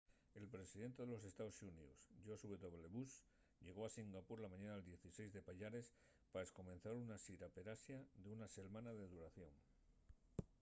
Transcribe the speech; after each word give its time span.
el 0.33 0.47
presidente 0.53 1.01
de 1.05 1.11
los 1.13 1.23
estaos 1.29 1.57
xuníos 1.59 1.95
george 2.25 2.45
w. 2.53 2.87
bush 2.95 3.15
llegó 3.65 3.81
a 3.85 3.91
singapur 3.95 4.37
la 4.41 4.47
mañana 4.53 4.73
del 4.77 4.83
16 4.89 5.31
de 5.35 5.41
payares 5.47 5.87
pa 6.31 6.39
escomenzar 6.47 6.93
una 7.05 7.17
xira 7.25 7.47
per 7.55 7.65
asia 7.77 7.97
d’una 8.23 8.47
selmana 8.55 8.91
de 8.99 9.05
duración 9.13 9.53